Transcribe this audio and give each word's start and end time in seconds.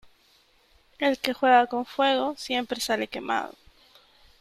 El 0.97 1.19
que 1.19 1.31
juega 1.31 1.67
con 1.67 1.85
fuego 1.85 2.33
siempre 2.35 2.81
sale 2.81 3.07
quemado. 3.07 3.53